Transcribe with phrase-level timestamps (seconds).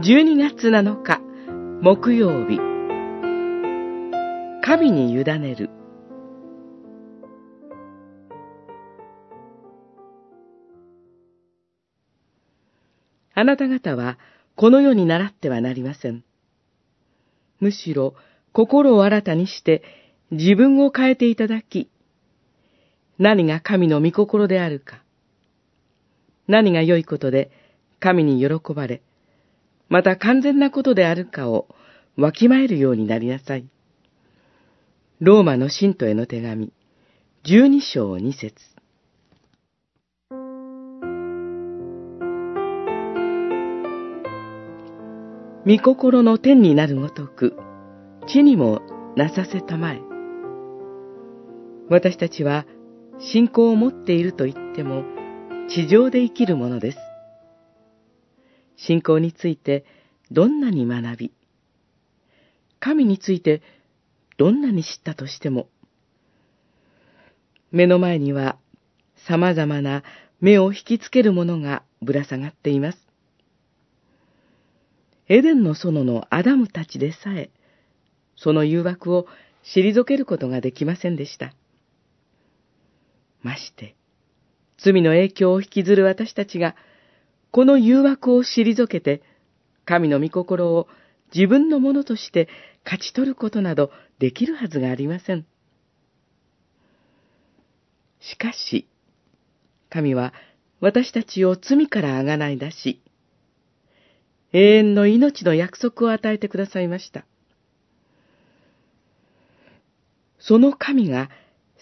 [0.00, 1.20] 12月7日
[1.82, 2.60] 木曜日
[4.64, 5.70] 神に委ねる
[13.34, 14.18] あなた方は
[14.54, 16.22] この世に習ってはなりません。
[17.58, 18.14] むしろ
[18.52, 19.82] 心を新たにして
[20.30, 21.90] 自分を変えていただき、
[23.18, 25.02] 何が神の御心であるか、
[26.46, 27.50] 何が良いことで
[27.98, 29.02] 神に喜ばれ、
[29.88, 31.68] また完全なことであるかを
[32.16, 33.66] わきまえるようになりなさい。
[35.20, 36.72] ローマの信徒への手紙、
[37.42, 38.54] 十二章二節
[45.66, 47.56] 御心の天になるごとく、
[48.26, 48.80] 地にも
[49.16, 50.00] なさせたまえ。
[51.90, 52.66] 私たちは
[53.18, 55.04] 信仰を持っていると言っても、
[55.68, 56.98] 地上で生きるものです。
[58.78, 59.84] 信仰について
[60.30, 61.32] どんなに学び、
[62.80, 63.60] 神について
[64.38, 65.68] どんなに知ったとしても、
[67.70, 68.56] 目の前には
[69.26, 70.02] 様々な
[70.40, 72.98] 目を引きつけるものがぶら下がっています。
[75.28, 77.50] エデンの園のアダムたちでさえ、
[78.36, 79.26] その誘惑を
[79.74, 81.52] 退けることができませんでした。
[83.42, 83.94] まして、
[84.78, 86.76] 罪の影響を引きずる私たちが、
[87.50, 89.22] この誘惑を退けて、
[89.84, 90.88] 神の御心を
[91.34, 92.48] 自分のものとして
[92.84, 95.46] 勝ち取ることなどできるはずがありません。
[98.20, 98.88] しかし、
[99.90, 100.32] 神は
[100.80, 103.00] 私たちを罪からあがない出し、
[104.52, 107.24] 永遠の命の約束を与えてくださいました。
[110.38, 111.30] その神が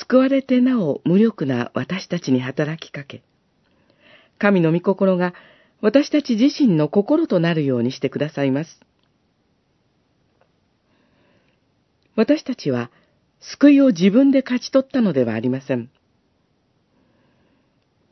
[0.00, 3.22] 救われてなお無力な私たちに働きかけ、
[4.38, 5.34] 神の御心が
[5.80, 8.80] 私たち自身の心となるようにしてくださいます。
[12.16, 12.90] 私たちは
[13.40, 15.90] 救いを自分で勝ち取ったのではありません。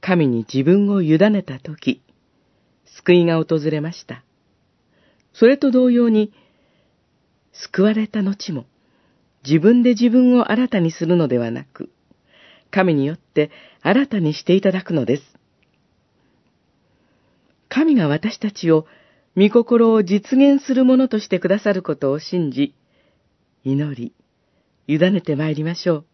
[0.00, 2.00] 神に自分を委ねたとき、
[2.84, 4.22] 救いが訪れました。
[5.32, 6.32] それと同様に、
[7.52, 8.66] 救われた後も、
[9.44, 11.90] 自分で自分を新たにするのではなく、
[12.70, 13.50] 神によって
[13.82, 15.37] 新たにしていただくのです。
[17.78, 18.86] 神が私たちを
[19.36, 22.74] 御心を実現するものとしてくださることを信じ、
[23.62, 24.12] 祈り、
[24.88, 26.06] 委ねて参りましょう。